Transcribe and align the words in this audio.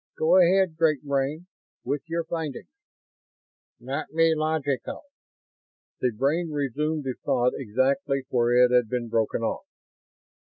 Go 0.17 0.37
ahead, 0.41 0.77
Great 0.77 1.03
Brain, 1.03 1.45
with 1.83 2.01
your 2.07 2.23
findings.""... 2.23 2.71
not 3.79 4.07
be 4.11 4.33
logical." 4.33 5.03
The 5.99 6.09
brain 6.11 6.49
resumed 6.49 7.03
the 7.03 7.13
thought 7.23 7.53
exactly 7.55 8.23
where 8.29 8.65
it 8.65 8.71
had 8.71 8.89
been 8.89 9.09
broken 9.09 9.43
off. 9.43 9.67